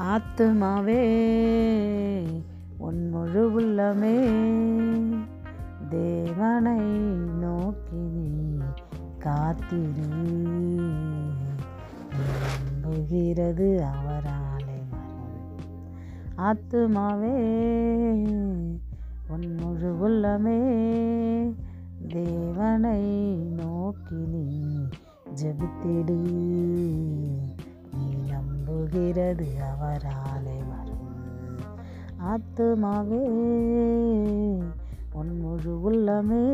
ஆத்துமாவே 0.00 1.02
உன் 2.76 3.08
முழு 3.08 3.60
உள்ளமே. 3.60 4.18
தேவனை 5.88 6.78
நோக்கி 7.40 7.96
நீ 7.96 8.58
காத்திரு. 9.18 10.08
நம்புகிறது 12.16 13.88
அவராலே 13.92 14.80
வரும் 14.90 15.38
ஆத்துமாவே 16.36 17.38
உன் 19.28 19.54
முழு 19.54 20.08
உள்ளமே. 20.08 20.60
தேவனை 22.08 23.34
நோக்கி 23.34 24.14
நீ 24.14 24.78
ஜபித்திடு. 25.42 26.18
போகிறது 28.70 29.46
அவராலே 29.72 30.58
வரும். 30.70 31.08
ஆத்துமாவே 32.20 33.24
உன் 35.12 35.40
முழு 35.40 35.72
உள்ளமே 35.90 36.44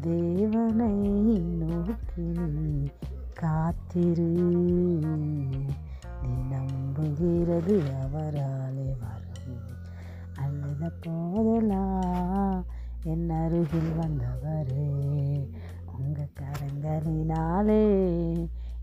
தேவனை 0.00 0.94
நோக்கி 1.38 2.32
காத்திரு. 3.34 4.28
நீ 6.22 6.32
நம்புகிறது 6.50 7.82
அவராலே 8.04 8.90
வரும். 9.02 9.58
அழுத 10.34 10.92
போதெல்லாம் 11.00 12.64
என் 13.02 13.30
அருகில் 13.30 13.92
வந்தவரே 14.00 14.88
உங்கள் 15.98 16.34
கரங்களினாலே 16.40 17.84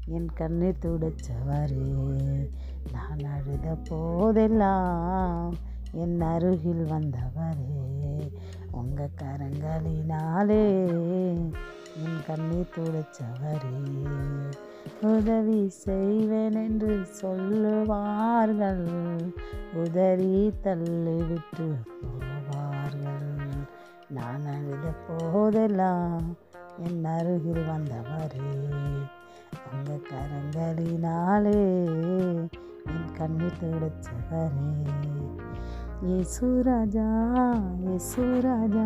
என் 0.09 0.33
கண்ணை 0.33 0.67
துடைச்சவரே 0.67 2.49
நான் 2.91 3.19
அழுத 3.19 3.77
போதெல்லாம் 3.89 5.53
என் 5.91 6.21
அருகில் 6.21 6.85
வந்தவரே 6.85 8.31
உங்கள் 8.71 9.09
கரங்களினாலே 9.21 10.87
என் 11.95 12.21
கண்ணை 12.27 12.65
துடைச்சவரே. 12.75 13.75
உதவி 15.01 15.69
செய்வேன் 15.69 16.55
என்று 16.55 17.05
சொல்லுவார்கள் 17.05 18.87
உதறி 19.73 20.53
தள்ளிவிட்டு 20.63 21.67
போவார்கள். 22.01 23.65
நான் 24.09 24.45
அழுத 24.45 24.93
போதெல்லாம் 25.07 26.37
என் 26.87 27.05
அருகில் 27.05 27.65
வந்தவரே. 27.65 29.06
கரங்களினாலே 30.57 31.59
என் 32.85 33.11
கண்ணை 33.17 33.45
துடைச்சவரே. 33.45 34.69
இயேசுராஜா 36.03 37.09
இயேசுராஜா 37.83 38.85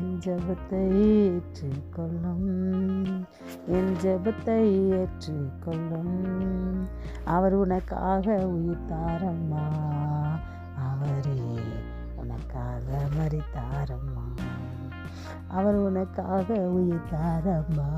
என் 0.00 0.18
ஜபத்தை 0.24 0.82
ஏற்றுக்கொள்ளும். 1.22 2.50
என் 3.66 3.94
ஜபத்தை 4.02 4.58
ஏற்றுக்கொள்ளும். 4.90 6.88
அவர் 7.24 7.54
உனக்காக 7.54 8.36
உயிர்த்தாரம்மா 8.36 9.66
அவரே 10.90 11.54
உனக்காக 12.16 12.98
மறித்தாரம்மா 13.16 14.26
அவர் 15.50 15.78
உனக்காக 15.80 16.58
உயிர் 16.70 17.08
தாரம்மா 17.12 17.90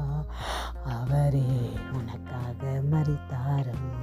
அவரே 0.94 1.46
உனக்காக 1.92 2.62
மறித்தாரம்மா 2.90 3.96